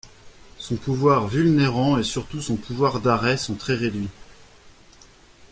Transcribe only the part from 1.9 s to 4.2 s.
et surtout son pouvoir d'arrêt sont très réduits.